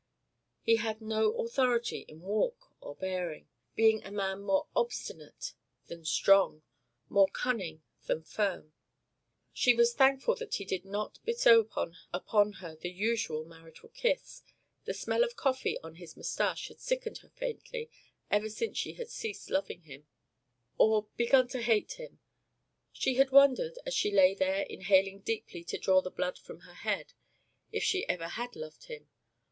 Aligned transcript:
He 0.63 0.77
had 0.77 0.99
no 0.99 1.31
authority 1.45 2.05
in 2.07 2.21
walk 2.21 2.71
or 2.81 2.95
bearing, 2.95 3.47
being 3.75 4.03
a 4.03 4.09
man 4.11 4.41
more 4.41 4.65
obstinate 4.75 5.53
than 5.85 6.05
strong, 6.05 6.63
more 7.07 7.27
cunning 7.27 7.83
than 8.07 8.23
firm. 8.23 8.73
She 9.53 9.75
was 9.75 9.93
thankful 9.93 10.33
that 10.37 10.55
he 10.55 10.65
did 10.65 10.85
not 10.85 11.19
bestow 11.23 11.59
upon 12.11 12.51
her 12.53 12.75
the 12.75 12.89
usual 12.89 13.45
marital 13.45 13.89
kiss; 13.89 14.41
the 14.85 14.95
smell 14.95 15.23
of 15.23 15.35
coffee 15.35 15.79
on 15.81 15.97
his 15.97 16.17
moustache 16.17 16.69
had 16.69 16.79
sickened 16.79 17.19
her 17.19 17.29
faintly 17.29 17.87
ever 18.31 18.49
since 18.49 18.79
she 18.79 18.93
had 18.93 19.11
ceased 19.11 19.49
to 19.49 19.53
love 19.53 19.67
him. 19.67 20.07
Or 20.79 21.09
begun 21.15 21.47
to 21.49 21.61
hate 21.61 21.91
him? 21.99 22.19
She 22.91 23.17
had 23.17 23.29
wondered, 23.29 23.77
as 23.85 23.93
she 23.93 24.09
lay 24.11 24.33
there 24.33 24.63
inhaling 24.63 25.19
deeply 25.19 25.63
to 25.65 25.77
draw 25.77 26.01
the 26.01 26.09
blood 26.09 26.39
from 26.39 26.61
her 26.61 26.73
head, 26.73 27.13
if 27.71 27.83
she 27.83 28.09
ever 28.09 28.29
had 28.29 28.55
loved 28.55 28.85
him. 28.85 29.07